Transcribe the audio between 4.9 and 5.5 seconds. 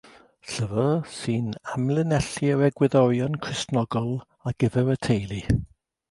y teulu.